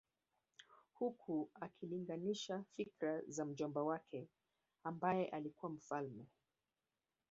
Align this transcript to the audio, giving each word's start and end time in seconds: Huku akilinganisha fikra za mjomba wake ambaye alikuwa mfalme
Huku 0.93 1.51
akilinganisha 1.61 2.63
fikra 2.71 3.21
za 3.27 3.45
mjomba 3.45 3.83
wake 3.83 4.27
ambaye 4.83 5.27
alikuwa 5.27 5.71
mfalme 5.71 6.27